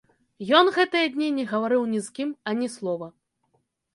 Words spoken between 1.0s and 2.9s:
дні не гаварыў ні з кім ані